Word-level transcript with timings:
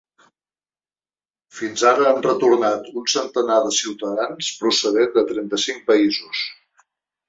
Fins 1.57 1.83
ara 1.91 2.07
han 2.13 2.25
retornat 2.27 2.91
un 3.03 3.07
centenar 3.17 3.61
de 3.69 3.77
ciutadans 3.83 4.53
procedents 4.65 5.17
de 5.21 5.29
trenta-cinc 5.33 5.91
països. 5.95 6.49